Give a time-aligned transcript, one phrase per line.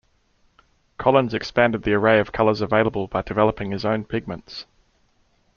[0.97, 4.65] Collins expanded the array of colors available by developing his own pigments.